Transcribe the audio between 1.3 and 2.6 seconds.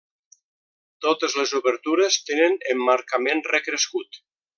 les obertures tenen